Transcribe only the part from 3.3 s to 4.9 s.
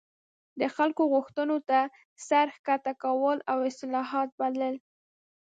او اصلاحات بلل.